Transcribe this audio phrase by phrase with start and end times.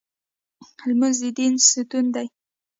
[0.87, 2.27] لمونځ د دین ستون دی